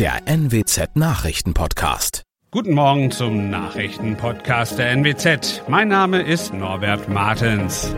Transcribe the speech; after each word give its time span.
der 0.00 0.22
NWZ 0.24 0.96
Nachrichtenpodcast. 0.96 2.22
Guten 2.50 2.72
Morgen 2.72 3.10
zum 3.10 3.50
Nachrichtenpodcast 3.50 4.78
der 4.78 4.92
NWZ. 4.92 5.64
Mein 5.68 5.88
Name 5.88 6.22
ist 6.22 6.54
Norbert 6.54 7.10
Martens. 7.10 7.94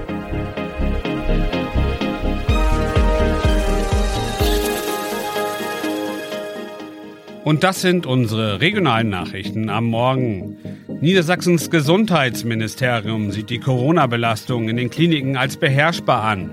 Und 7.45 7.63
das 7.63 7.83
sind 7.83 8.05
unsere 8.05 8.61
regionalen 8.61 9.09
Nachrichten 9.09 9.69
am 9.69 9.85
Morgen. 9.85 10.57
Niedersachsens 11.01 11.71
Gesundheitsministerium 11.71 13.31
sieht 13.31 13.49
die 13.49 13.61
Corona-Belastung 13.61 14.69
in 14.69 14.77
den 14.77 14.91
Kliniken 14.91 15.37
als 15.37 15.57
beherrschbar 15.57 16.25
an. 16.25 16.51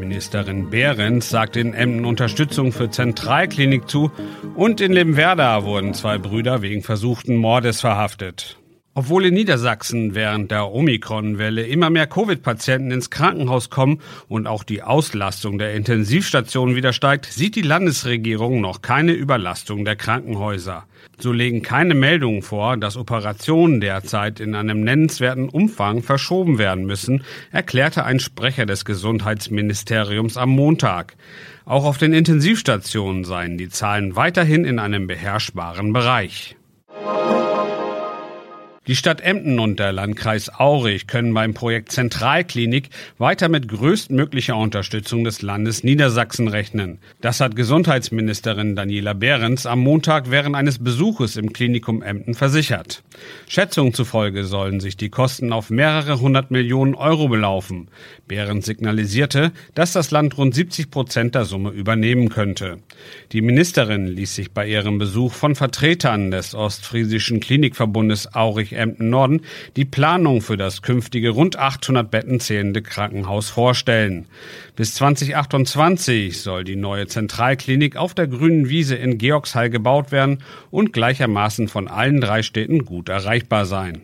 Ministerin 0.00 0.70
Behrens 0.70 1.30
sagt 1.30 1.56
in 1.56 1.74
Emden 1.74 2.04
Unterstützung 2.04 2.72
für 2.72 2.90
Zentralklinik 2.90 3.88
zu 3.88 4.10
und 4.56 4.80
in 4.80 4.92
Lemwerda 4.92 5.64
wurden 5.64 5.94
zwei 5.94 6.18
Brüder 6.18 6.62
wegen 6.62 6.82
versuchten 6.82 7.36
Mordes 7.36 7.80
verhaftet. 7.80 8.59
Obwohl 8.92 9.26
in 9.26 9.34
Niedersachsen 9.34 10.16
während 10.16 10.50
der 10.50 10.72
Omikron-Welle 10.72 11.64
immer 11.64 11.90
mehr 11.90 12.08
Covid-Patienten 12.08 12.90
ins 12.90 13.08
Krankenhaus 13.08 13.70
kommen 13.70 14.00
und 14.26 14.48
auch 14.48 14.64
die 14.64 14.82
Auslastung 14.82 15.58
der 15.58 15.74
Intensivstationen 15.74 16.74
wieder 16.74 16.92
steigt, 16.92 17.26
sieht 17.26 17.54
die 17.54 17.62
Landesregierung 17.62 18.60
noch 18.60 18.82
keine 18.82 19.12
Überlastung 19.12 19.84
der 19.84 19.94
Krankenhäuser. 19.94 20.86
So 21.20 21.30
legen 21.30 21.62
keine 21.62 21.94
Meldungen 21.94 22.42
vor, 22.42 22.76
dass 22.76 22.96
Operationen 22.96 23.80
derzeit 23.80 24.40
in 24.40 24.56
einem 24.56 24.80
nennenswerten 24.80 25.48
Umfang 25.48 26.02
verschoben 26.02 26.58
werden 26.58 26.84
müssen, 26.84 27.22
erklärte 27.52 28.04
ein 28.04 28.18
Sprecher 28.18 28.66
des 28.66 28.84
Gesundheitsministeriums 28.84 30.36
am 30.36 30.50
Montag. 30.50 31.14
Auch 31.64 31.84
auf 31.84 31.98
den 31.98 32.12
Intensivstationen 32.12 33.24
seien 33.24 33.56
die 33.56 33.68
Zahlen 33.68 34.16
weiterhin 34.16 34.64
in 34.64 34.80
einem 34.80 35.06
beherrschbaren 35.06 35.92
Bereich. 35.92 36.56
Die 38.86 38.96
Stadt 38.96 39.20
Emden 39.20 39.60
und 39.60 39.78
der 39.78 39.92
Landkreis 39.92 40.48
Aurich 40.58 41.06
können 41.06 41.34
beim 41.34 41.52
Projekt 41.52 41.92
Zentralklinik 41.92 42.88
weiter 43.18 43.50
mit 43.50 43.68
größtmöglicher 43.68 44.56
Unterstützung 44.56 45.22
des 45.22 45.42
Landes 45.42 45.84
Niedersachsen 45.84 46.48
rechnen. 46.48 46.98
Das 47.20 47.40
hat 47.40 47.56
Gesundheitsministerin 47.56 48.76
Daniela 48.76 49.12
Behrens 49.12 49.66
am 49.66 49.80
Montag 49.80 50.30
während 50.30 50.56
eines 50.56 50.82
Besuches 50.82 51.36
im 51.36 51.52
Klinikum 51.52 52.00
Emden 52.00 52.32
versichert. 52.32 53.02
Schätzungen 53.46 53.92
zufolge 53.92 54.44
sollen 54.44 54.80
sich 54.80 54.96
die 54.96 55.10
Kosten 55.10 55.52
auf 55.52 55.68
mehrere 55.68 56.18
hundert 56.18 56.50
Millionen 56.50 56.94
Euro 56.94 57.28
belaufen. 57.28 57.88
Behrens 58.26 58.64
signalisierte, 58.64 59.52
dass 59.74 59.92
das 59.92 60.10
Land 60.10 60.38
rund 60.38 60.54
70 60.54 60.90
Prozent 60.90 61.34
der 61.34 61.44
Summe 61.44 61.70
übernehmen 61.70 62.30
könnte. 62.30 62.78
Die 63.32 63.42
Ministerin 63.42 64.06
ließ 64.06 64.34
sich 64.34 64.52
bei 64.52 64.66
ihrem 64.66 64.96
Besuch 64.96 65.34
von 65.34 65.54
Vertretern 65.54 66.30
des 66.30 66.54
Ostfriesischen 66.54 67.40
Klinikverbundes 67.40 68.34
Aurich 68.34 68.69
Emden 68.72 69.10
Norden 69.10 69.42
die 69.76 69.84
Planung 69.84 70.40
für 70.40 70.56
das 70.56 70.82
künftige 70.82 71.30
rund 71.30 71.56
800 71.56 72.10
Betten 72.10 72.40
zählende 72.40 72.82
Krankenhaus 72.82 73.50
vorstellen. 73.50 74.26
Bis 74.76 74.94
2028 74.94 76.40
soll 76.40 76.64
die 76.64 76.76
neue 76.76 77.06
Zentralklinik 77.06 77.96
auf 77.96 78.14
der 78.14 78.26
grünen 78.26 78.68
Wiese 78.68 78.96
in 78.96 79.18
Georgshall 79.18 79.70
gebaut 79.70 80.12
werden 80.12 80.38
und 80.70 80.92
gleichermaßen 80.92 81.68
von 81.68 81.88
allen 81.88 82.20
drei 82.20 82.42
Städten 82.42 82.84
gut 82.84 83.08
erreichbar 83.08 83.66
sein. 83.66 84.02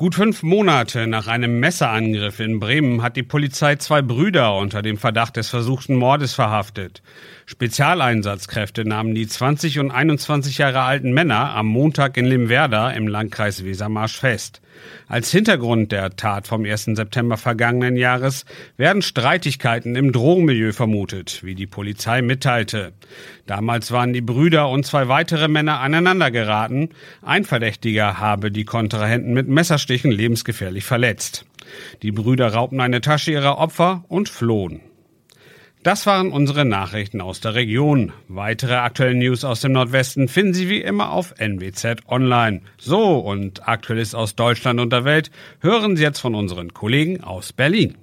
Gut 0.00 0.14
fünf 0.14 0.42
Monate 0.42 1.06
nach 1.06 1.26
einem 1.26 1.60
Messerangriff 1.60 2.40
in 2.40 2.58
Bremen 2.58 3.02
hat 3.02 3.16
die 3.16 3.22
Polizei 3.22 3.76
zwei 3.76 4.00
Brüder 4.00 4.56
unter 4.56 4.80
dem 4.80 4.96
Verdacht 4.96 5.36
des 5.36 5.50
versuchten 5.50 5.94
Mordes 5.94 6.32
verhaftet. 6.32 7.02
Spezialeinsatzkräfte 7.44 8.86
nahmen 8.86 9.14
die 9.14 9.26
20 9.26 9.78
und 9.78 9.90
21 9.90 10.56
Jahre 10.56 10.80
alten 10.80 11.12
Männer 11.12 11.54
am 11.54 11.66
Montag 11.66 12.16
in 12.16 12.24
Limwerda 12.24 12.92
im 12.92 13.08
Landkreis 13.08 13.62
Wesermarsch 13.62 14.16
fest. 14.16 14.62
Als 15.08 15.30
Hintergrund 15.30 15.92
der 15.92 16.10
Tat 16.16 16.46
vom 16.46 16.64
1. 16.64 16.90
September 16.94 17.36
vergangenen 17.36 17.96
Jahres 17.96 18.44
werden 18.76 19.02
Streitigkeiten 19.02 19.96
im 19.96 20.12
Drogenmilieu 20.12 20.72
vermutet, 20.72 21.42
wie 21.42 21.54
die 21.54 21.66
Polizei 21.66 22.22
mitteilte. 22.22 22.92
Damals 23.46 23.90
waren 23.90 24.12
die 24.12 24.20
Brüder 24.20 24.68
und 24.68 24.86
zwei 24.86 25.08
weitere 25.08 25.48
Männer 25.48 25.80
aneinander 25.80 26.30
geraten. 26.30 26.90
Ein 27.22 27.44
Verdächtiger 27.44 28.18
habe 28.18 28.50
die 28.50 28.64
Kontrahenten 28.64 29.32
mit 29.32 29.48
Messerstichen 29.48 30.10
lebensgefährlich 30.10 30.84
verletzt. 30.84 31.44
Die 32.02 32.12
Brüder 32.12 32.52
raubten 32.52 32.80
eine 32.80 33.00
Tasche 33.00 33.32
ihrer 33.32 33.58
Opfer 33.58 34.04
und 34.08 34.28
flohen. 34.28 34.80
Das 35.82 36.04
waren 36.04 36.30
unsere 36.30 36.66
Nachrichten 36.66 37.22
aus 37.22 37.40
der 37.40 37.54
Region. 37.54 38.12
Weitere 38.28 38.74
aktuelle 38.74 39.14
News 39.14 39.44
aus 39.44 39.62
dem 39.62 39.72
Nordwesten 39.72 40.28
finden 40.28 40.52
Sie 40.52 40.68
wie 40.68 40.82
immer 40.82 41.10
auf 41.10 41.34
NWZ 41.38 42.06
Online. 42.06 42.60
So, 42.76 43.18
und 43.18 43.66
Aktuelles 43.66 44.14
aus 44.14 44.34
Deutschland 44.34 44.78
und 44.78 44.92
der 44.92 45.06
Welt 45.06 45.30
hören 45.60 45.96
Sie 45.96 46.02
jetzt 46.02 46.18
von 46.18 46.34
unseren 46.34 46.74
Kollegen 46.74 47.24
aus 47.24 47.54
Berlin. 47.54 47.96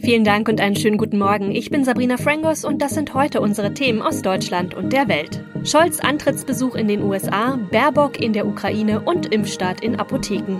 Vielen 0.00 0.24
Dank 0.24 0.48
und 0.50 0.60
einen 0.60 0.76
schönen 0.76 0.98
guten 0.98 1.18
Morgen. 1.18 1.50
Ich 1.50 1.70
bin 1.70 1.84
Sabrina 1.84 2.18
Frangos 2.18 2.66
und 2.66 2.82
das 2.82 2.92
sind 2.92 3.14
heute 3.14 3.40
unsere 3.40 3.72
Themen 3.72 4.02
aus 4.02 4.20
Deutschland 4.20 4.74
und 4.74 4.92
der 4.92 5.08
Welt. 5.08 5.42
Scholz 5.64 5.98
Antrittsbesuch 5.98 6.74
in 6.74 6.88
den 6.88 7.02
USA, 7.02 7.58
Baerbock 7.72 8.20
in 8.20 8.34
der 8.34 8.46
Ukraine 8.46 9.00
und 9.00 9.32
Impfstart 9.32 9.80
in 9.80 9.96
Apotheken. 9.96 10.58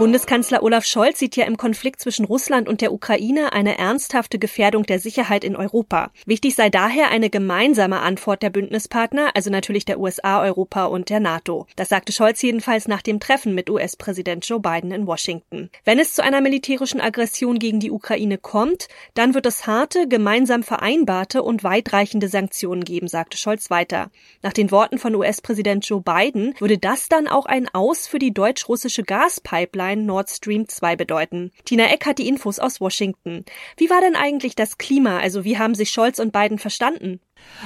Bundeskanzler 0.00 0.62
Olaf 0.62 0.86
Scholz 0.86 1.18
sieht 1.18 1.36
ja 1.36 1.44
im 1.44 1.58
Konflikt 1.58 2.00
zwischen 2.00 2.24
Russland 2.24 2.70
und 2.70 2.80
der 2.80 2.90
Ukraine 2.90 3.52
eine 3.52 3.76
ernsthafte 3.76 4.38
Gefährdung 4.38 4.84
der 4.84 4.98
Sicherheit 4.98 5.44
in 5.44 5.56
Europa. 5.56 6.10
Wichtig 6.24 6.54
sei 6.54 6.70
daher 6.70 7.10
eine 7.10 7.28
gemeinsame 7.28 8.00
Antwort 8.00 8.42
der 8.42 8.48
Bündnispartner, 8.48 9.32
also 9.34 9.50
natürlich 9.50 9.84
der 9.84 10.00
USA, 10.00 10.40
Europa 10.40 10.86
und 10.86 11.10
der 11.10 11.20
NATO. 11.20 11.66
Das 11.76 11.90
sagte 11.90 12.12
Scholz 12.12 12.40
jedenfalls 12.40 12.88
nach 12.88 13.02
dem 13.02 13.20
Treffen 13.20 13.54
mit 13.54 13.68
US-Präsident 13.68 14.48
Joe 14.48 14.58
Biden 14.58 14.90
in 14.90 15.06
Washington. 15.06 15.68
Wenn 15.84 15.98
es 15.98 16.14
zu 16.14 16.24
einer 16.24 16.40
militärischen 16.40 17.02
Aggression 17.02 17.58
gegen 17.58 17.78
die 17.78 17.90
Ukraine 17.90 18.38
kommt, 18.38 18.88
dann 19.12 19.34
wird 19.34 19.44
es 19.44 19.66
harte, 19.66 20.08
gemeinsam 20.08 20.62
vereinbarte 20.62 21.42
und 21.42 21.62
weitreichende 21.62 22.28
Sanktionen 22.28 22.84
geben, 22.84 23.06
sagte 23.06 23.36
Scholz 23.36 23.68
weiter. 23.68 24.10
Nach 24.40 24.54
den 24.54 24.70
Worten 24.70 24.96
von 24.96 25.14
US-Präsident 25.14 25.86
Joe 25.86 26.00
Biden 26.00 26.54
würde 26.58 26.78
das 26.78 27.10
dann 27.10 27.28
auch 27.28 27.44
ein 27.44 27.68
Aus 27.74 28.06
für 28.06 28.18
die 28.18 28.32
deutsch-russische 28.32 29.02
Gaspipeline 29.02 29.89
Pipeline 29.90 30.06
Nord 30.06 30.30
Stream 30.30 30.68
2 30.68 30.96
bedeuten. 30.96 31.50
Tina 31.64 31.86
Eck 31.92 32.06
hat 32.06 32.18
die 32.18 32.28
Infos 32.28 32.58
aus 32.58 32.80
Washington. 32.80 33.44
Wie 33.76 33.90
war 33.90 34.00
denn 34.00 34.14
eigentlich 34.14 34.54
das 34.54 34.78
Klima? 34.78 35.18
Also 35.18 35.44
wie 35.44 35.58
haben 35.58 35.74
sich 35.74 35.90
Scholz 35.90 36.18
und 36.18 36.32
Biden 36.32 36.58
verstanden? 36.58 37.20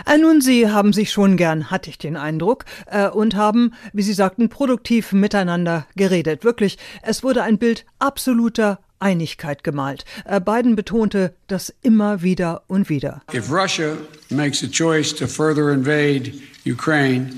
Äh, 0.07 0.19
nun, 0.19 0.41
Sie 0.41 0.71
haben 0.71 0.93
sich 0.93 1.11
schon 1.11 1.37
gern, 1.37 1.71
hatte 1.71 1.91
ich 1.91 1.99
den 1.99 2.17
Eindruck, 2.17 2.65
äh, 2.87 3.09
und 3.09 3.35
haben, 3.35 3.75
wie 3.93 4.03
Sie 4.03 4.13
sagten, 4.13 4.49
produktiv 4.49 5.13
miteinander 5.13 5.87
geredet. 5.97 6.45
Wirklich, 6.45 6.79
es 7.03 7.23
wurde 7.23 7.43
ein 7.43 7.59
Bild 7.59 7.85
absoluter 7.99 8.79
Einigkeit 9.01 9.65
gemalt. 9.65 10.05
Äh, 10.25 10.41
Biden 10.41 10.77
betonte 10.77 11.35
das 11.49 11.75
immer 11.83 12.23
wieder 12.23 12.63
und 12.69 12.89
wieder. 12.89 13.23
If 13.35 13.51
Russia 13.51 13.97
makes 14.31 14.63
a 14.63 14.69
choice 14.69 15.15
to 15.15 15.27
further 15.27 15.71
invade 15.73 16.33
Ukraine, 16.65 17.31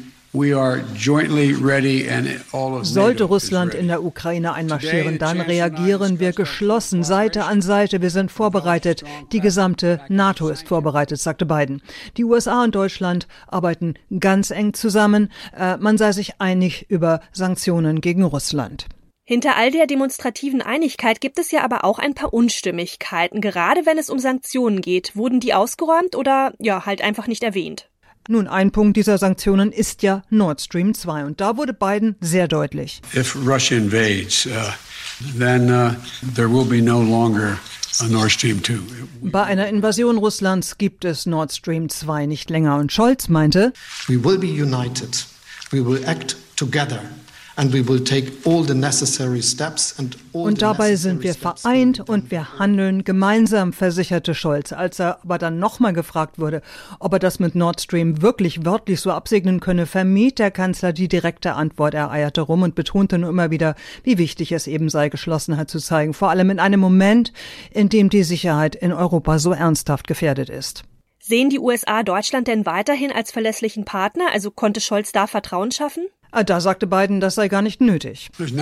sollte 2.82 3.24
Russland 3.24 3.74
in 3.74 3.88
der 3.88 4.04
Ukraine 4.04 4.52
einmarschieren, 4.52 5.18
dann 5.18 5.40
reagieren 5.40 6.20
wir 6.20 6.32
geschlossen, 6.32 7.02
Seite 7.02 7.44
an 7.44 7.62
Seite. 7.62 8.02
Wir 8.02 8.10
sind 8.10 8.30
vorbereitet. 8.30 9.02
Die 9.32 9.40
gesamte 9.40 10.00
NATO 10.08 10.48
ist 10.48 10.68
vorbereitet, 10.68 11.20
sagte 11.20 11.46
Biden. 11.46 11.82
Die 12.16 12.24
USA 12.24 12.64
und 12.64 12.74
Deutschland 12.74 13.26
arbeiten 13.46 13.94
ganz 14.20 14.50
eng 14.50 14.74
zusammen. 14.74 15.30
Äh, 15.56 15.76
man 15.78 15.98
sei 15.98 16.12
sich 16.12 16.40
einig 16.40 16.86
über 16.88 17.20
Sanktionen 17.32 18.00
gegen 18.00 18.22
Russland. 18.22 18.86
Hinter 19.28 19.56
all 19.56 19.72
der 19.72 19.88
demonstrativen 19.88 20.62
Einigkeit 20.62 21.20
gibt 21.20 21.40
es 21.40 21.50
ja 21.50 21.64
aber 21.64 21.84
auch 21.84 21.98
ein 21.98 22.14
paar 22.14 22.32
Unstimmigkeiten. 22.32 23.40
Gerade 23.40 23.84
wenn 23.84 23.98
es 23.98 24.08
um 24.08 24.20
Sanktionen 24.20 24.80
geht, 24.80 25.16
wurden 25.16 25.40
die 25.40 25.52
ausgeräumt 25.52 26.14
oder 26.14 26.52
ja 26.60 26.86
halt 26.86 27.02
einfach 27.02 27.26
nicht 27.26 27.42
erwähnt? 27.42 27.90
Nun, 28.28 28.48
ein 28.48 28.72
Punkt 28.72 28.96
dieser 28.96 29.18
Sanktionen 29.18 29.70
ist 29.70 30.02
ja 30.02 30.22
Nord 30.30 30.60
Stream 30.60 30.94
2 30.94 31.24
und 31.24 31.40
da 31.40 31.56
wurde 31.56 31.72
Biden 31.72 32.16
sehr 32.20 32.48
deutlich. 32.48 33.00
If 33.14 33.36
Russia 33.36 33.76
invades, 33.76 34.46
uh, 34.46 34.50
then 35.38 35.70
uh, 35.70 35.94
there 36.34 36.50
will 36.50 36.64
be 36.64 36.82
no 36.82 37.00
longer 37.00 37.58
Nord 38.08 38.32
Stream 38.32 38.62
2. 38.62 38.78
Bei 39.22 39.44
einer 39.44 39.68
Invasion 39.68 40.18
Russlands 40.18 40.76
gibt 40.76 41.04
es 41.04 41.26
Nord 41.26 41.52
Stream 41.52 41.88
2 41.88 42.26
nicht 42.26 42.50
länger 42.50 42.76
und 42.76 42.92
Scholz 42.92 43.28
meinte, 43.28 43.72
We 44.08 44.22
will 44.22 44.38
be 44.38 44.48
united. 44.48 45.24
We 45.70 45.84
will 45.84 46.02
act 46.04 46.36
together 46.56 47.00
Und 50.32 50.60
dabei 50.60 50.96
sind 50.96 51.22
wir 51.22 51.34
vereint 51.34 52.06
und 52.06 52.30
wir 52.30 52.58
handeln 52.58 53.02
gemeinsam, 53.02 53.72
versicherte 53.72 54.34
Scholz. 54.34 54.72
Als 54.72 55.00
er 55.00 55.20
aber 55.22 55.38
dann 55.38 55.58
nochmal 55.58 55.94
gefragt 55.94 56.38
wurde, 56.38 56.60
ob 57.00 57.14
er 57.14 57.18
das 57.18 57.38
mit 57.38 57.54
Nord 57.54 57.80
Stream 57.80 58.20
wirklich 58.20 58.66
wörtlich 58.66 59.00
so 59.00 59.10
absegnen 59.10 59.60
könne, 59.60 59.86
vermied 59.86 60.38
der 60.38 60.50
Kanzler 60.50 60.92
die 60.92 61.08
direkte 61.08 61.54
Antwort. 61.54 61.94
Er 61.94 62.10
eierte 62.10 62.42
rum 62.42 62.62
und 62.62 62.74
betonte 62.74 63.16
nur 63.16 63.30
immer 63.30 63.50
wieder, 63.50 63.74
wie 64.02 64.18
wichtig 64.18 64.52
es 64.52 64.66
eben 64.66 64.90
sei, 64.90 65.08
Geschlossenheit 65.08 65.70
zu 65.70 65.78
zeigen. 65.78 66.12
Vor 66.12 66.28
allem 66.28 66.50
in 66.50 66.60
einem 66.60 66.80
Moment, 66.80 67.32
in 67.70 67.88
dem 67.88 68.10
die 68.10 68.22
Sicherheit 68.22 68.76
in 68.76 68.92
Europa 68.92 69.38
so 69.38 69.52
ernsthaft 69.52 70.06
gefährdet 70.06 70.50
ist. 70.50 70.84
Sehen 71.28 71.50
die 71.50 71.58
USA 71.58 72.04
Deutschland 72.04 72.46
denn 72.46 72.66
weiterhin 72.66 73.10
als 73.10 73.32
verlässlichen 73.32 73.84
Partner? 73.84 74.26
Also 74.32 74.52
konnte 74.52 74.80
Scholz 74.80 75.10
da 75.10 75.26
Vertrauen 75.26 75.72
schaffen? 75.72 76.06
Ah, 76.30 76.42
da 76.42 76.60
sagte 76.60 76.86
Biden, 76.86 77.20
das 77.20 77.36
sei 77.36 77.48
gar 77.48 77.62
nicht 77.62 77.80
nötig. 77.80 78.28
Es 78.38 78.52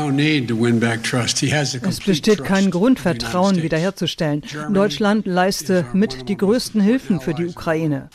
besteht 2.00 2.44
kein 2.44 2.70
Grund, 2.70 3.00
Vertrauen 3.00 3.62
wiederherzustellen. 3.62 4.43
Deutschland 4.72 5.26
leiste 5.26 5.87
mit 5.93 6.28
die 6.28 6.37
größten 6.37 6.81
Hilfen 6.81 7.20
für 7.20 7.34
die 7.34 7.46
Ukraine. 7.46 8.08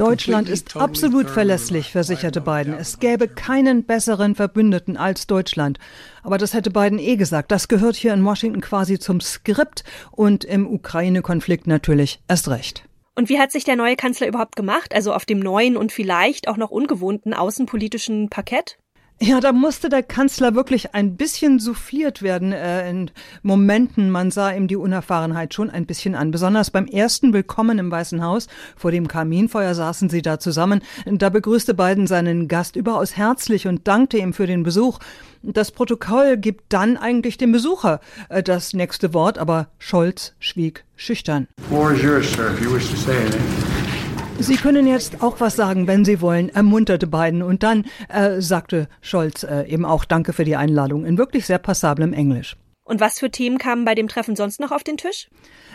Deutschland 0.00 0.48
ist 0.48 0.78
absolut 0.78 1.28
verlässlich, 1.28 1.90
versicherte 1.90 2.40
Biden. 2.40 2.72
Es 2.72 3.00
gäbe 3.00 3.28
keinen 3.28 3.84
besseren 3.84 4.34
Verbündeten 4.34 4.96
als 4.96 5.26
Deutschland. 5.26 5.78
Aber 6.22 6.38
das 6.38 6.54
hätte 6.54 6.70
Biden 6.70 6.98
eh 6.98 7.16
gesagt. 7.16 7.52
Das 7.52 7.68
gehört 7.68 7.96
hier 7.96 8.14
in 8.14 8.24
Washington 8.24 8.62
quasi 8.62 8.98
zum 8.98 9.20
Skript 9.20 9.84
und 10.10 10.44
im 10.44 10.66
Ukraine-Konflikt 10.66 11.66
natürlich 11.66 12.22
erst 12.28 12.48
recht. 12.48 12.88
Und 13.14 13.28
wie 13.28 13.38
hat 13.38 13.52
sich 13.52 13.64
der 13.64 13.76
neue 13.76 13.96
Kanzler 13.96 14.28
überhaupt 14.28 14.56
gemacht? 14.56 14.94
Also 14.94 15.12
auf 15.12 15.24
dem 15.24 15.40
neuen 15.40 15.76
und 15.76 15.92
vielleicht 15.92 16.48
auch 16.48 16.56
noch 16.56 16.70
ungewohnten 16.70 17.34
außenpolitischen 17.34 18.30
Parkett? 18.30 18.78
Ja, 19.22 19.38
da 19.38 19.52
musste 19.52 19.90
der 19.90 20.02
Kanzler 20.02 20.54
wirklich 20.54 20.94
ein 20.94 21.16
bisschen 21.16 21.58
souffliert 21.58 22.22
werden 22.22 22.52
äh, 22.52 22.88
in 22.88 23.10
Momenten. 23.42 24.10
Man 24.10 24.30
sah 24.30 24.50
ihm 24.50 24.66
die 24.66 24.76
Unerfahrenheit 24.76 25.52
schon 25.52 25.68
ein 25.68 25.84
bisschen 25.84 26.14
an. 26.14 26.30
Besonders 26.30 26.70
beim 26.70 26.86
ersten 26.86 27.34
Willkommen 27.34 27.78
im 27.78 27.90
Weißen 27.90 28.24
Haus. 28.24 28.46
Vor 28.76 28.92
dem 28.92 29.08
Kaminfeuer 29.08 29.74
saßen 29.74 30.08
sie 30.08 30.22
da 30.22 30.38
zusammen. 30.38 30.80
Da 31.04 31.28
begrüßte 31.28 31.74
Biden 31.74 32.06
seinen 32.06 32.48
Gast 32.48 32.76
überaus 32.76 33.14
herzlich 33.14 33.66
und 33.66 33.86
dankte 33.86 34.16
ihm 34.16 34.32
für 34.32 34.46
den 34.46 34.62
Besuch. 34.62 35.00
Das 35.42 35.70
Protokoll 35.70 36.38
gibt 36.38 36.72
dann 36.72 36.96
eigentlich 36.96 37.36
dem 37.36 37.52
Besucher 37.52 38.00
äh, 38.30 38.42
das 38.42 38.72
nächste 38.72 39.12
Wort, 39.12 39.36
aber 39.36 39.68
Scholz 39.78 40.32
schwieg 40.38 40.86
schüchtern. 40.96 41.46
Floor 41.68 41.92
is 41.92 42.02
yours, 42.02 42.32
sir, 42.32 42.54
if 42.54 42.62
you 42.62 42.72
wish 42.72 42.88
to 42.88 42.96
say 42.96 43.14
anything. 43.18 43.89
Sie 44.42 44.56
können 44.56 44.86
jetzt 44.86 45.22
auch 45.22 45.38
was 45.40 45.54
sagen, 45.54 45.86
wenn 45.86 46.06
Sie 46.06 46.22
wollen, 46.22 46.48
ermunterte 46.48 47.06
Biden. 47.06 47.42
Und 47.42 47.62
dann 47.62 47.84
äh, 48.08 48.40
sagte 48.40 48.88
Scholz 49.02 49.42
äh, 49.42 49.64
eben 49.68 49.84
auch 49.84 50.06
Danke 50.06 50.32
für 50.32 50.44
die 50.44 50.56
Einladung 50.56 51.04
in 51.04 51.18
wirklich 51.18 51.44
sehr 51.44 51.58
passablem 51.58 52.14
Englisch. 52.14 52.56
Und 52.90 52.98
was 52.98 53.20
für 53.20 53.30
Themen 53.30 53.58
kamen 53.58 53.84
bei 53.84 53.94
dem 53.94 54.08
Treffen 54.08 54.34
sonst 54.34 54.58
noch 54.58 54.72
auf 54.72 54.82
den 54.82 54.96
Tisch? 54.96 55.28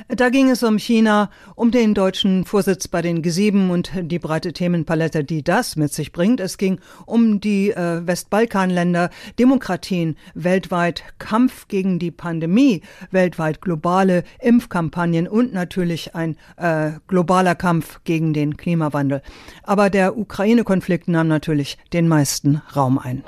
Da 0.09 0.27
ging 0.27 0.49
es 0.49 0.63
um 0.63 0.77
China, 0.77 1.29
um 1.55 1.71
den 1.71 1.93
deutschen 1.93 2.43
Vorsitz 2.43 2.89
bei 2.89 3.01
den 3.01 3.23
G7 3.23 3.69
und 3.69 3.89
die 3.95 4.19
breite 4.19 4.51
Themenpalette, 4.51 5.23
die 5.23 5.41
das 5.41 5.77
mit 5.77 5.93
sich 5.93 6.11
bringt. 6.11 6.41
Es 6.41 6.57
ging 6.57 6.81
um 7.05 7.39
die 7.39 7.71
äh, 7.71 8.05
Westbalkanländer, 8.05 9.11
Demokratien 9.39 10.17
weltweit, 10.33 11.05
Kampf 11.17 11.69
gegen 11.69 11.99
die 11.99 12.11
Pandemie, 12.11 12.81
weltweit 13.11 13.61
globale 13.61 14.25
Impfkampagnen 14.41 15.29
und 15.29 15.53
natürlich 15.53 16.15
ein 16.15 16.35
äh, 16.57 16.91
globaler 17.07 17.55
Kampf 17.55 18.01
gegen 18.03 18.33
den 18.33 18.57
Klimawandel. 18.57 19.21
Aber 19.63 19.89
der 19.89 20.17
Ukraine-Konflikt 20.17 21.07
nahm 21.07 21.29
natürlich 21.29 21.77
den 21.93 22.09
meisten 22.09 22.61
Raum 22.75 22.99
ein. 22.99 23.23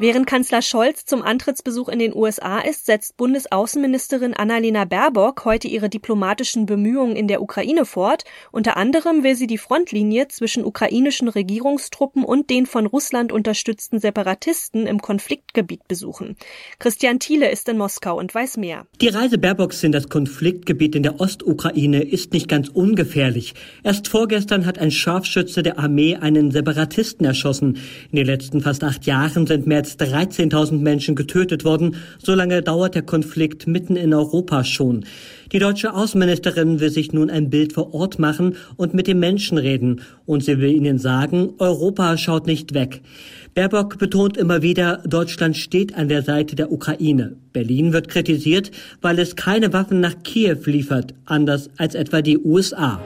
Während 0.00 0.26
Kanzler 0.26 0.62
Scholz 0.62 1.04
zum 1.04 1.20
Antrittsbesuch 1.20 1.90
in 1.90 1.98
den 1.98 2.16
USA 2.16 2.60
ist, 2.60 2.86
setzt 2.86 3.18
Bundesaußenministerin 3.18 4.32
Annalena 4.32 4.86
Baerbock 4.86 5.44
heute 5.44 5.68
ihre 5.68 5.90
diplomatischen 5.90 6.64
Bemühungen 6.64 7.14
in 7.14 7.28
der 7.28 7.42
Ukraine 7.42 7.84
fort. 7.84 8.24
Unter 8.50 8.78
anderem 8.78 9.24
will 9.24 9.34
sie 9.34 9.46
die 9.46 9.58
Frontlinie 9.58 10.28
zwischen 10.28 10.64
ukrainischen 10.64 11.28
Regierungstruppen 11.28 12.24
und 12.24 12.48
den 12.48 12.64
von 12.64 12.86
Russland 12.86 13.30
unterstützten 13.30 14.00
Separatisten 14.00 14.86
im 14.86 15.02
Konfliktgebiet 15.02 15.86
besuchen. 15.86 16.36
Christian 16.78 17.18
Thiele 17.18 17.50
ist 17.50 17.68
in 17.68 17.76
Moskau 17.76 18.18
und 18.18 18.34
weiß 18.34 18.56
mehr. 18.56 18.86
Die 19.02 19.08
Reise 19.08 19.36
Baerbocks 19.36 19.82
in 19.82 19.92
das 19.92 20.08
Konfliktgebiet 20.08 20.94
in 20.94 21.02
der 21.02 21.20
Ostukraine 21.20 22.02
ist 22.02 22.32
nicht 22.32 22.48
ganz 22.48 22.70
ungefährlich. 22.70 23.52
Erst 23.84 24.08
vorgestern 24.08 24.64
hat 24.64 24.78
ein 24.78 24.92
Scharfschütze 24.92 25.62
der 25.62 25.78
Armee 25.78 26.16
einen 26.16 26.52
Separatisten 26.52 27.26
erschossen. 27.26 27.76
In 28.10 28.16
den 28.16 28.24
letzten 28.24 28.62
fast 28.62 28.82
acht 28.82 29.04
Jahren 29.04 29.46
sind 29.46 29.66
mehr 29.66 29.76
als 29.89 29.89
als 29.98 30.10
13.000 30.12 30.78
Menschen 30.78 31.14
getötet 31.14 31.64
worden. 31.64 31.96
So 32.22 32.34
lange 32.34 32.62
dauert 32.62 32.94
der 32.94 33.02
Konflikt 33.02 33.66
mitten 33.66 33.96
in 33.96 34.14
Europa 34.14 34.64
schon. 34.64 35.04
Die 35.52 35.58
deutsche 35.58 35.94
Außenministerin 35.94 36.80
will 36.80 36.90
sich 36.90 37.12
nun 37.12 37.30
ein 37.30 37.50
Bild 37.50 37.72
vor 37.72 37.92
Ort 37.92 38.18
machen 38.18 38.56
und 38.76 38.94
mit 38.94 39.06
den 39.06 39.18
Menschen 39.18 39.58
reden. 39.58 40.02
Und 40.26 40.44
sie 40.44 40.58
will 40.58 40.72
ihnen 40.72 40.98
sagen, 40.98 41.54
Europa 41.58 42.16
schaut 42.18 42.46
nicht 42.46 42.74
weg. 42.74 43.00
Baerbock 43.54 43.98
betont 43.98 44.36
immer 44.36 44.62
wieder, 44.62 45.02
Deutschland 45.04 45.56
steht 45.56 45.96
an 45.96 46.08
der 46.08 46.22
Seite 46.22 46.54
der 46.54 46.70
Ukraine. 46.70 47.36
Berlin 47.52 47.92
wird 47.92 48.08
kritisiert, 48.08 48.70
weil 49.00 49.18
es 49.18 49.34
keine 49.34 49.72
Waffen 49.72 49.98
nach 49.98 50.22
Kiew 50.22 50.58
liefert, 50.66 51.14
anders 51.24 51.68
als 51.76 51.96
etwa 51.96 52.22
die 52.22 52.38
USA. 52.38 53.00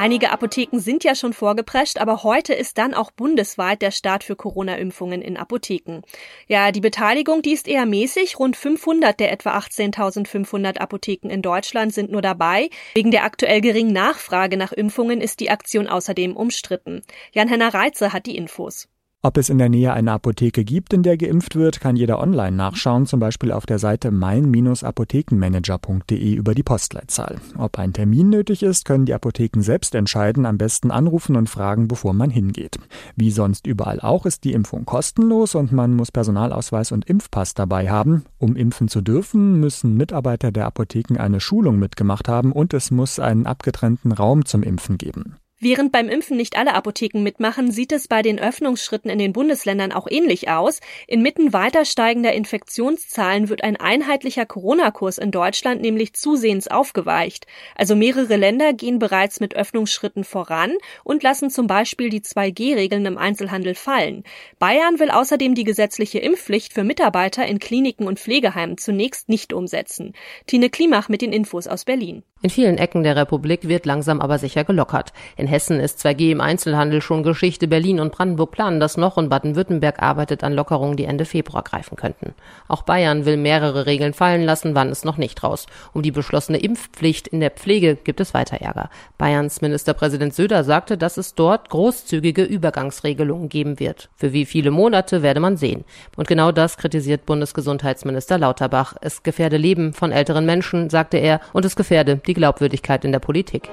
Einige 0.00 0.30
Apotheken 0.30 0.78
sind 0.78 1.02
ja 1.02 1.16
schon 1.16 1.32
vorgeprescht, 1.32 1.98
aber 1.98 2.22
heute 2.22 2.54
ist 2.54 2.78
dann 2.78 2.94
auch 2.94 3.10
bundesweit 3.10 3.82
der 3.82 3.90
Start 3.90 4.22
für 4.22 4.36
Corona-Impfungen 4.36 5.20
in 5.20 5.36
Apotheken. 5.36 6.02
Ja, 6.46 6.70
die 6.70 6.80
Beteiligung, 6.80 7.42
die 7.42 7.52
ist 7.52 7.66
eher 7.66 7.84
mäßig. 7.84 8.38
Rund 8.38 8.56
500 8.56 9.18
der 9.18 9.32
etwa 9.32 9.58
18.500 9.58 10.78
Apotheken 10.78 11.30
in 11.30 11.42
Deutschland 11.42 11.92
sind 11.92 12.12
nur 12.12 12.22
dabei. 12.22 12.70
Wegen 12.94 13.10
der 13.10 13.24
aktuell 13.24 13.60
geringen 13.60 13.92
Nachfrage 13.92 14.56
nach 14.56 14.70
Impfungen 14.70 15.20
ist 15.20 15.40
die 15.40 15.50
Aktion 15.50 15.88
außerdem 15.88 16.36
umstritten. 16.36 17.02
Jan-Henner 17.32 17.74
Reitze 17.74 18.12
hat 18.12 18.26
die 18.26 18.36
Infos. 18.36 18.86
Ob 19.20 19.36
es 19.36 19.50
in 19.50 19.58
der 19.58 19.68
Nähe 19.68 19.92
eine 19.92 20.12
Apotheke 20.12 20.64
gibt, 20.64 20.92
in 20.92 21.02
der 21.02 21.16
geimpft 21.16 21.56
wird, 21.56 21.80
kann 21.80 21.96
jeder 21.96 22.20
online 22.20 22.56
nachschauen, 22.56 23.04
zum 23.04 23.18
Beispiel 23.18 23.50
auf 23.50 23.66
der 23.66 23.80
Seite 23.80 24.12
mein-apothekenmanager.de 24.12 26.34
über 26.34 26.54
die 26.54 26.62
Postleitzahl. 26.62 27.40
Ob 27.58 27.80
ein 27.80 27.92
Termin 27.92 28.30
nötig 28.30 28.62
ist, 28.62 28.84
können 28.84 29.06
die 29.06 29.14
Apotheken 29.14 29.60
selbst 29.60 29.96
entscheiden, 29.96 30.46
am 30.46 30.56
besten 30.56 30.92
anrufen 30.92 31.34
und 31.34 31.50
fragen, 31.50 31.88
bevor 31.88 32.14
man 32.14 32.30
hingeht. 32.30 32.78
Wie 33.16 33.32
sonst 33.32 33.66
überall 33.66 33.98
auch 33.98 34.24
ist 34.24 34.44
die 34.44 34.52
Impfung 34.52 34.84
kostenlos 34.84 35.56
und 35.56 35.72
man 35.72 35.96
muss 35.96 36.12
Personalausweis 36.12 36.92
und 36.92 37.06
Impfpass 37.06 37.54
dabei 37.54 37.90
haben. 37.90 38.24
Um 38.38 38.54
impfen 38.54 38.86
zu 38.86 39.00
dürfen, 39.00 39.58
müssen 39.58 39.96
Mitarbeiter 39.96 40.52
der 40.52 40.66
Apotheken 40.66 41.18
eine 41.18 41.40
Schulung 41.40 41.80
mitgemacht 41.80 42.28
haben 42.28 42.52
und 42.52 42.72
es 42.72 42.92
muss 42.92 43.18
einen 43.18 43.46
abgetrennten 43.46 44.12
Raum 44.12 44.44
zum 44.44 44.62
Impfen 44.62 44.96
geben. 44.96 45.34
Während 45.60 45.90
beim 45.90 46.08
Impfen 46.08 46.36
nicht 46.36 46.56
alle 46.56 46.74
Apotheken 46.74 47.20
mitmachen, 47.20 47.72
sieht 47.72 47.90
es 47.90 48.06
bei 48.06 48.22
den 48.22 48.38
Öffnungsschritten 48.38 49.10
in 49.10 49.18
den 49.18 49.32
Bundesländern 49.32 49.90
auch 49.90 50.06
ähnlich 50.08 50.48
aus. 50.48 50.78
Inmitten 51.08 51.52
weiter 51.52 51.84
steigender 51.84 52.32
Infektionszahlen 52.32 53.48
wird 53.48 53.64
ein 53.64 53.74
einheitlicher 53.74 54.46
Corona-Kurs 54.46 55.18
in 55.18 55.32
Deutschland 55.32 55.80
nämlich 55.80 56.12
zusehends 56.12 56.68
aufgeweicht. 56.68 57.48
Also 57.74 57.96
mehrere 57.96 58.36
Länder 58.36 58.72
gehen 58.72 59.00
bereits 59.00 59.40
mit 59.40 59.56
Öffnungsschritten 59.56 60.22
voran 60.22 60.74
und 61.02 61.24
lassen 61.24 61.50
zum 61.50 61.66
Beispiel 61.66 62.08
die 62.08 62.20
2G-Regeln 62.20 63.04
im 63.04 63.18
Einzelhandel 63.18 63.74
fallen. 63.74 64.22
Bayern 64.60 65.00
will 65.00 65.10
außerdem 65.10 65.56
die 65.56 65.64
gesetzliche 65.64 66.20
Impfpflicht 66.20 66.72
für 66.72 66.84
Mitarbeiter 66.84 67.44
in 67.44 67.58
Kliniken 67.58 68.06
und 68.06 68.20
Pflegeheimen 68.20 68.78
zunächst 68.78 69.28
nicht 69.28 69.52
umsetzen. 69.52 70.12
Tine 70.46 70.70
Klimach 70.70 71.08
mit 71.08 71.20
den 71.20 71.32
Infos 71.32 71.66
aus 71.66 71.84
Berlin. 71.84 72.22
In 72.40 72.50
vielen 72.50 72.78
Ecken 72.78 73.02
der 73.02 73.16
Republik 73.16 73.66
wird 73.66 73.84
langsam 73.84 74.20
aber 74.20 74.38
sicher 74.38 74.62
gelockert. 74.62 75.12
In 75.36 75.48
Hessen 75.48 75.80
ist 75.80 75.98
2G 75.98 76.30
im 76.30 76.40
Einzelhandel 76.40 77.02
schon 77.02 77.24
Geschichte. 77.24 77.66
Berlin 77.66 77.98
und 77.98 78.12
Brandenburg 78.12 78.52
planen 78.52 78.78
das 78.78 78.96
noch 78.96 79.16
und 79.16 79.28
Baden-Württemberg 79.28 80.00
arbeitet 80.00 80.44
an 80.44 80.52
Lockerungen, 80.52 80.96
die 80.96 81.06
Ende 81.06 81.24
Februar 81.24 81.64
greifen 81.64 81.96
könnten. 81.96 82.34
Auch 82.68 82.82
Bayern 82.82 83.24
will 83.24 83.38
mehrere 83.38 83.86
Regeln 83.86 84.12
fallen 84.14 84.44
lassen, 84.44 84.76
wann 84.76 84.88
es 84.90 85.04
noch 85.04 85.16
nicht 85.16 85.42
raus. 85.42 85.66
Um 85.92 86.02
die 86.02 86.12
beschlossene 86.12 86.58
Impfpflicht 86.58 87.26
in 87.26 87.40
der 87.40 87.50
Pflege 87.50 87.96
gibt 87.96 88.20
es 88.20 88.34
weiter 88.34 88.60
Ärger. 88.60 88.88
Bayerns 89.18 89.60
Ministerpräsident 89.60 90.32
Söder 90.32 90.62
sagte, 90.62 90.96
dass 90.96 91.16
es 91.16 91.34
dort 91.34 91.68
großzügige 91.70 92.44
Übergangsregelungen 92.44 93.48
geben 93.48 93.80
wird. 93.80 94.10
Für 94.14 94.32
wie 94.32 94.44
viele 94.44 94.70
Monate 94.70 95.22
werde 95.22 95.40
man 95.40 95.56
sehen. 95.56 95.84
Und 96.14 96.28
genau 96.28 96.52
das 96.52 96.76
kritisiert 96.76 97.26
Bundesgesundheitsminister 97.26 98.38
Lauterbach. 98.38 98.94
Es 99.00 99.24
gefährde 99.24 99.56
Leben 99.56 99.92
von 99.92 100.12
älteren 100.12 100.46
Menschen, 100.46 100.88
sagte 100.88 101.16
er, 101.16 101.40
und 101.52 101.64
es 101.64 101.74
gefährde 101.74 102.20
die 102.28 102.34
Glaubwürdigkeit 102.34 103.04
in 103.04 103.12
der 103.12 103.18
Politik. 103.18 103.68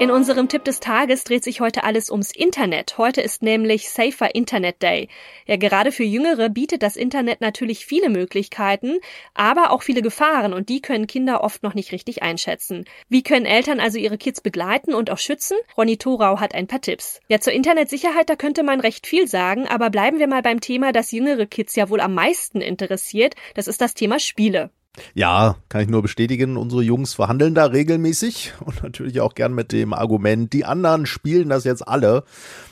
In 0.00 0.10
unserem 0.10 0.48
Tipp 0.48 0.64
des 0.64 0.80
Tages 0.80 1.22
dreht 1.22 1.44
sich 1.44 1.60
heute 1.60 1.84
alles 1.84 2.10
ums 2.10 2.32
Internet. 2.32 2.98
Heute 2.98 3.20
ist 3.20 3.42
nämlich 3.42 3.88
Safer 3.88 4.34
Internet 4.34 4.82
Day. 4.82 5.08
Ja, 5.46 5.54
gerade 5.54 5.92
für 5.92 6.02
Jüngere 6.02 6.48
bietet 6.48 6.82
das 6.82 6.96
Internet 6.96 7.40
natürlich 7.40 7.86
viele 7.86 8.10
Möglichkeiten, 8.10 8.98
aber 9.34 9.70
auch 9.70 9.82
viele 9.82 10.02
Gefahren 10.02 10.52
und 10.52 10.68
die 10.68 10.82
können 10.82 11.06
Kinder 11.06 11.44
oft 11.44 11.62
noch 11.62 11.74
nicht 11.74 11.92
richtig 11.92 12.24
einschätzen. 12.24 12.86
Wie 13.08 13.22
können 13.22 13.46
Eltern 13.46 13.78
also 13.78 13.98
ihre 13.98 14.18
Kids 14.18 14.40
begleiten 14.40 14.94
und 14.94 15.10
auch 15.10 15.18
schützen? 15.18 15.56
Ronny 15.76 15.96
Thorau 15.96 16.40
hat 16.40 16.56
ein 16.56 16.66
paar 16.66 16.80
Tipps. 16.80 17.20
Ja, 17.28 17.38
zur 17.38 17.52
Internetsicherheit, 17.52 18.28
da 18.28 18.34
könnte 18.34 18.64
man 18.64 18.80
recht 18.80 19.06
viel 19.06 19.28
sagen, 19.28 19.68
aber 19.68 19.90
bleiben 19.90 20.18
wir 20.18 20.26
mal 20.26 20.42
beim 20.42 20.60
Thema, 20.60 20.90
das 20.90 21.12
jüngere 21.12 21.46
Kids 21.46 21.76
ja 21.76 21.88
wohl 21.88 22.00
am 22.00 22.14
meisten 22.14 22.60
interessiert. 22.60 23.36
Das 23.54 23.68
ist 23.68 23.80
das 23.80 23.94
Thema 23.94 24.18
Spiele. 24.18 24.70
Ja, 25.14 25.56
kann 25.68 25.80
ich 25.80 25.88
nur 25.88 26.02
bestätigen. 26.02 26.56
Unsere 26.56 26.82
Jungs 26.82 27.14
verhandeln 27.14 27.54
da 27.54 27.66
regelmäßig 27.66 28.52
und 28.64 28.82
natürlich 28.82 29.20
auch 29.20 29.34
gern 29.34 29.52
mit 29.52 29.72
dem 29.72 29.92
Argument, 29.92 30.52
die 30.52 30.64
anderen 30.64 31.06
spielen 31.06 31.48
das 31.48 31.64
jetzt 31.64 31.86
alle. 31.86 32.24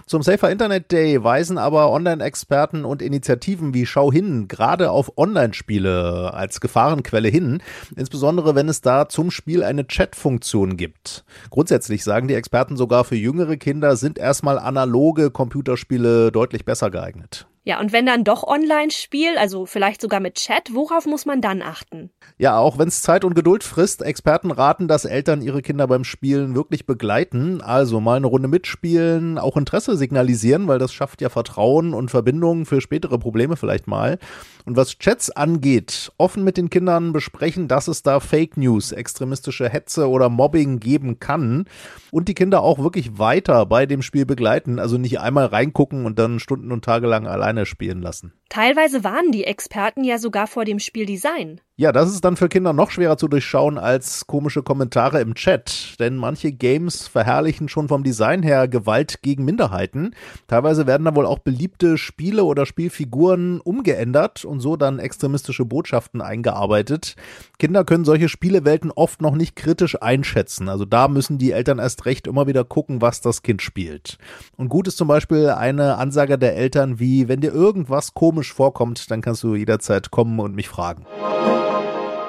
Zum 0.06 0.22
Safer 0.22 0.50
Internet 0.50 0.92
Day 0.92 1.22
weisen 1.22 1.58
aber 1.58 1.90
Online-Experten 1.90 2.84
und 2.84 3.02
Initiativen 3.02 3.74
wie 3.74 3.86
Schau 3.86 4.12
hin 4.12 4.46
gerade 4.46 4.90
auf 4.90 5.16
Online-Spiele 5.16 6.34
als 6.34 6.60
Gefahrenquelle 6.60 7.28
hin, 7.28 7.62
insbesondere 7.96 8.54
wenn 8.54 8.68
es 8.68 8.80
da 8.80 9.08
zum 9.08 9.30
Spiel 9.30 9.62
eine 9.64 9.86
Chat-Funktion 9.86 10.76
gibt. 10.76 11.24
Grundsätzlich 11.50 12.04
sagen 12.04 12.28
die 12.28 12.34
Experten 12.34 12.76
sogar 12.76 13.04
für 13.04 13.16
jüngere 13.16 13.56
Kinder 13.56 13.96
sind 13.96 14.18
erstmal 14.18 14.58
analoge 14.58 15.30
Computerspiele 15.30 16.30
deutlich 16.30 16.64
besser 16.64 16.90
geeignet. 16.90 17.46
Ja, 17.64 17.78
und 17.78 17.92
wenn 17.92 18.06
dann 18.06 18.24
doch 18.24 18.42
Online-Spiel, 18.42 19.38
also 19.38 19.66
vielleicht 19.66 20.00
sogar 20.00 20.18
mit 20.18 20.34
Chat, 20.34 20.74
worauf 20.74 21.06
muss 21.06 21.26
man 21.26 21.40
dann 21.40 21.62
achten? 21.62 22.10
Ja, 22.36 22.58
auch 22.58 22.76
wenn 22.76 22.88
es 22.88 23.02
Zeit 23.02 23.24
und 23.24 23.34
Geduld 23.34 23.62
frisst, 23.62 24.02
Experten 24.02 24.50
raten, 24.50 24.88
dass 24.88 25.04
Eltern 25.04 25.42
ihre 25.42 25.62
Kinder 25.62 25.86
beim 25.86 26.02
Spielen 26.02 26.56
wirklich 26.56 26.86
begleiten, 26.86 27.60
also 27.60 28.00
mal 28.00 28.16
eine 28.16 28.26
Runde 28.26 28.48
mitspielen, 28.48 29.38
auch 29.38 29.56
Interesse 29.56 29.96
signalisieren, 29.96 30.66
weil 30.66 30.80
das 30.80 30.92
schafft 30.92 31.20
ja 31.20 31.28
Vertrauen 31.28 31.94
und 31.94 32.10
Verbindungen 32.10 32.66
für 32.66 32.80
spätere 32.80 33.16
Probleme 33.18 33.56
vielleicht 33.56 33.86
mal. 33.86 34.18
Und 34.64 34.76
was 34.76 34.98
Chats 34.98 35.30
angeht, 35.30 36.12
offen 36.18 36.42
mit 36.42 36.56
den 36.56 36.70
Kindern 36.70 37.12
besprechen, 37.12 37.68
dass 37.68 37.86
es 37.86 38.02
da 38.02 38.18
Fake 38.18 38.56
News, 38.56 38.90
extremistische 38.90 39.68
Hetze 39.68 40.08
oder 40.08 40.28
Mobbing 40.28 40.80
geben 40.80 41.20
kann 41.20 41.66
und 42.10 42.28
die 42.28 42.34
Kinder 42.34 42.62
auch 42.62 42.78
wirklich 42.78 43.18
weiter 43.18 43.66
bei 43.66 43.86
dem 43.86 44.02
Spiel 44.02 44.26
begleiten, 44.26 44.78
also 44.78 44.98
nicht 44.98 45.20
einmal 45.20 45.46
reingucken 45.46 46.06
und 46.06 46.18
dann 46.18 46.40
Stunden 46.40 46.72
und 46.72 46.84
Tage 46.84 47.06
lang 47.06 47.26
alleine 47.52 47.66
spielen 47.66 48.00
lassen. 48.00 48.32
Teilweise 48.48 49.04
warnen 49.04 49.32
die 49.32 49.44
Experten 49.44 50.04
ja 50.04 50.18
sogar 50.18 50.46
vor 50.46 50.64
dem 50.64 50.78
Spieldesign. 50.78 51.60
Ja, 51.82 51.90
das 51.90 52.12
ist 52.12 52.24
dann 52.24 52.36
für 52.36 52.48
Kinder 52.48 52.72
noch 52.72 52.92
schwerer 52.92 53.16
zu 53.16 53.26
durchschauen 53.26 53.76
als 53.76 54.28
komische 54.28 54.62
Kommentare 54.62 55.20
im 55.20 55.34
Chat, 55.34 55.96
denn 55.98 56.16
manche 56.16 56.52
Games 56.52 57.08
verherrlichen 57.08 57.68
schon 57.68 57.88
vom 57.88 58.04
Design 58.04 58.44
her 58.44 58.68
Gewalt 58.68 59.20
gegen 59.22 59.44
Minderheiten. 59.44 60.14
Teilweise 60.46 60.86
werden 60.86 61.04
da 61.04 61.16
wohl 61.16 61.26
auch 61.26 61.40
beliebte 61.40 61.98
Spiele 61.98 62.44
oder 62.44 62.66
Spielfiguren 62.66 63.60
umgeändert 63.60 64.44
und 64.44 64.60
so 64.60 64.76
dann 64.76 65.00
extremistische 65.00 65.64
Botschaften 65.64 66.20
eingearbeitet. 66.20 67.16
Kinder 67.58 67.82
können 67.82 68.04
solche 68.04 68.28
Spielewelten 68.28 68.92
oft 68.92 69.20
noch 69.20 69.34
nicht 69.34 69.56
kritisch 69.56 70.00
einschätzen, 70.00 70.68
also 70.68 70.84
da 70.84 71.08
müssen 71.08 71.38
die 71.38 71.50
Eltern 71.50 71.80
erst 71.80 72.06
recht 72.06 72.28
immer 72.28 72.46
wieder 72.46 72.62
gucken, 72.62 73.02
was 73.02 73.22
das 73.22 73.42
Kind 73.42 73.60
spielt. 73.60 74.18
Und 74.56 74.68
gut 74.68 74.86
ist 74.86 74.98
zum 74.98 75.08
Beispiel 75.08 75.48
eine 75.48 75.98
Ansage 75.98 76.38
der 76.38 76.54
Eltern 76.54 77.00
wie, 77.00 77.26
wenn 77.26 77.40
dir 77.40 77.52
irgendwas 77.52 78.14
komisch 78.14 78.52
vorkommt, 78.52 79.10
dann 79.10 79.20
kannst 79.20 79.42
du 79.42 79.56
jederzeit 79.56 80.12
kommen 80.12 80.38
und 80.38 80.54
mich 80.54 80.68
fragen. 80.68 81.06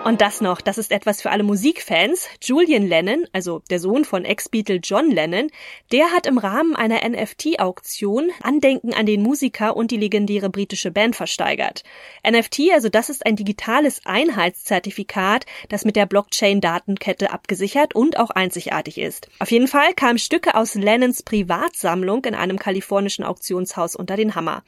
Und 0.03 0.19
das 0.19 0.41
noch, 0.41 0.60
das 0.60 0.77
ist 0.77 0.91
etwas 0.91 1.22
für 1.22 1.31
alle 1.31 1.43
Musikfans. 1.43 2.27
Julian 2.41 2.86
Lennon, 2.86 3.25
also 3.31 3.62
der 3.69 3.79
Sohn 3.79 4.03
von 4.03 4.25
Ex-Beatle 4.25 4.81
John 4.83 5.10
Lennon, 5.10 5.50
der 5.93 6.12
hat 6.12 6.25
im 6.25 6.38
Rahmen 6.38 6.75
einer 6.75 7.07
NFT-Auktion 7.07 8.29
Andenken 8.41 8.93
an 8.93 9.05
den 9.05 9.24
Musiker 9.24 9.77
und 9.77 9.91
die 9.91 9.98
legendäre 9.98 10.50
britische 10.50 10.91
Band 10.91 11.15
versteigert. 11.15 11.83
NFT, 12.29 12.72
also 12.74 12.89
das 12.89 13.10
ist 13.10 13.25
ein 13.25 13.38
digitales 13.38 14.01
Einheitszertifikat, 14.03 15.45
das 15.69 15.86
mit 15.86 15.95
der 15.95 16.05
Blockchain-Datenkette 16.05 17.31
abgesichert 17.31 17.95
und 17.95 18.19
auch 18.19 18.29
einzigartig 18.29 18.98
ist. 18.98 19.29
Auf 19.39 19.51
jeden 19.51 19.69
Fall 19.69 19.93
kamen 19.93 20.19
Stücke 20.19 20.55
aus 20.55 20.75
Lennons 20.75 21.24
Privatsammlung 21.24 22.25
in 22.25 22.36
einem 22.36 22.60
kalifornischen 22.60 23.24
Auktionshaus 23.24 23.95
unter 23.95 24.17
den 24.17 24.36
Hammer. 24.36 24.63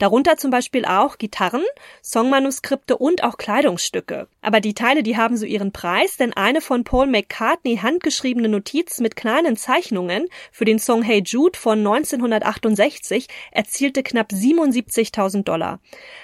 Darunter 0.00 0.36
zum 0.36 0.50
Beispiel 0.50 0.84
auch 0.84 1.18
Gitarren, 1.18 1.62
Songmanuskripte 2.02 2.96
und 2.96 3.22
auch 3.22 3.38
Kleidungsstücke. 3.38 4.26
Aber 4.42 4.58
die 4.58 4.79
Teile, 4.80 5.02
die 5.02 5.18
haben 5.18 5.36
so 5.36 5.44
ihren 5.44 5.72
Preis, 5.72 6.16
denn 6.16 6.32
eine 6.32 6.62
von 6.62 6.84
Paul 6.84 7.06
McCartney 7.06 7.76
handgeschriebene 7.76 8.48
Notiz 8.48 8.98
mit 9.00 9.14
kleinen 9.14 9.58
Zeichnungen 9.58 10.26
für 10.52 10.64
den 10.64 10.78
Song 10.78 11.02
Hey 11.02 11.22
Jude 11.22 11.58
von 11.58 11.80
1968 11.80 13.26
erzielte 13.52 14.02
knapp 14.02 14.32
77.000 14.32 15.42
Dollar. 15.42 15.80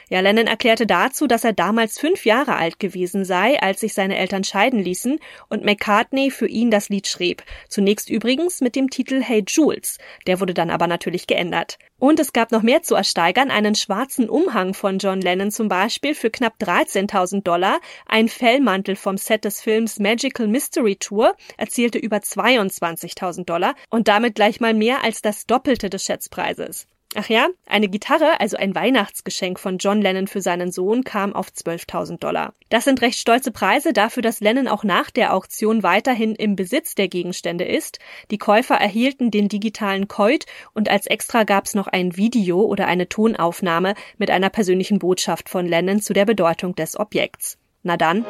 Ja, 0.09 0.21
Lennon 0.21 0.47
erklärte 0.47 0.87
dazu, 0.87 1.27
dass 1.27 1.45
er 1.45 1.53
damals 1.53 1.99
fünf 1.99 2.25
Jahre 2.25 2.57
alt 2.57 2.81
gewesen 2.81 3.27
sei, 3.27 3.61
als 3.61 3.81
sich 3.81 3.93
seine 3.93 4.17
Eltern 4.17 4.43
scheiden 4.43 4.81
ließen 4.81 5.19
und 5.51 5.63
McCartney 5.63 6.31
für 6.31 6.47
ihn 6.47 6.71
das 6.71 6.89
Lied 6.89 7.09
schrieb. 7.09 7.43
Zunächst 7.69 8.09
übrigens 8.09 8.63
mit 8.63 8.75
dem 8.75 8.89
Titel 8.89 9.21
Hey 9.21 9.45
Jules. 9.47 9.99
Der 10.27 10.41
wurde 10.41 10.55
dann 10.55 10.71
aber 10.71 10.87
natürlich 10.87 11.27
geändert. 11.27 11.77
Und 11.99 12.21
es 12.21 12.35
gab 12.35 12.53
noch 12.53 12.63
mehr 12.63 12.83
zu 12.83 12.95
ersteigern, 12.95 13.51
einen 13.51 13.75
schwarzen 13.75 14.29
Umhang 14.29 14.75
von 14.75 14.99
John 14.99 15.23
Lennon 15.23 15.51
zum 15.51 15.69
Beispiel 15.69 16.15
für 16.15 16.31
knapp 16.31 16.57
13.000 16.61 17.43
Dollar, 17.43 17.81
ein 18.07 18.29
Fellmantel 18.29 18.97
vom 18.97 19.17
Set 19.17 19.47
des 19.47 19.63
Films 19.63 19.99
Magical 19.99 20.47
Mystery 20.47 20.97
Tour 20.97 21.35
erzielte 21.57 21.99
über 21.99 22.19
22.000 22.19 23.47
Dollar 23.47 23.75
und 23.89 24.09
damit 24.09 24.35
gleich 24.35 24.61
mal 24.61 24.75
mehr 24.75 25.05
als 25.05 25.23
das 25.23 25.47
Doppelte 25.47 25.89
des 25.89 26.05
Schätzpreises. 26.05 26.87
Ach 27.19 27.31
ja, 27.31 27.49
eine 27.65 27.89
Gitarre, 27.89 28.41
also 28.41 28.59
ein 28.59 28.75
Weihnachtsgeschenk 28.75 29.59
von 29.59 29.79
John 29.79 30.03
Lennon 30.03 30.27
für 30.27 30.43
seinen 30.43 30.71
Sohn, 30.71 31.03
kam 31.03 31.35
auf 31.35 31.49
12.000 31.49 32.19
Dollar. 32.19 32.53
Das 32.69 32.85
sind 32.85 33.01
recht 33.01 33.19
stolze 33.19 33.53
Preise 33.53 33.95
dafür, 33.95 34.23
dass 34.23 34.41
Lennon 34.41 34.69
auch 34.69 34.85
nach 34.85 35.11
der 35.11 35.33
Auktion 35.33 35.83
weiterhin 35.83 36.35
im 36.35 36.57
Besitz 36.57 36.95
der 36.95 37.09
Gegenstände 37.09 37.65
ist. 37.65 38.01
Die 38.31 38.37
Käufer 38.37 38.75
erhielten 38.75 39.31
den 39.31 39.49
digitalen 39.49 40.09
Coit 40.09 40.45
und 40.75 40.91
als 40.91 41.07
extra 41.07 41.45
gab's 41.45 41.75
noch 41.75 41.87
ein 41.87 42.19
Video 42.19 42.61
oder 42.61 42.87
eine 42.87 43.09
Tonaufnahme 43.09 43.95
mit 44.19 44.31
einer 44.31 44.51
persönlichen 44.51 44.99
Botschaft 44.99 45.49
von 45.49 45.65
Lennon 45.67 46.03
zu 46.03 46.13
der 46.13 46.27
Bedeutung 46.27 46.75
des 46.75 47.01
Objekts. 47.01 47.57
Na 47.83 47.97
dann. 47.97 48.27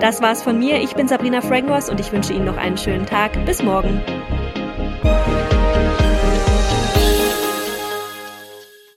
Das 0.00 0.20
war's 0.20 0.42
von 0.42 0.58
mir. 0.58 0.82
Ich 0.82 0.94
bin 0.94 1.06
Sabrina 1.06 1.42
Frangos 1.42 1.88
und 1.90 2.00
ich 2.00 2.10
wünsche 2.10 2.32
Ihnen 2.32 2.46
noch 2.46 2.56
einen 2.56 2.76
schönen 2.76 3.06
Tag. 3.06 3.44
Bis 3.44 3.62
morgen. 3.62 4.02
Thank 5.00 5.28
you. 5.28 5.37